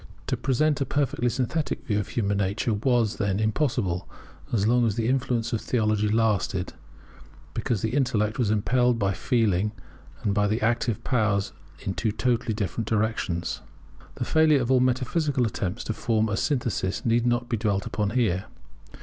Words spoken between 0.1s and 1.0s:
To present a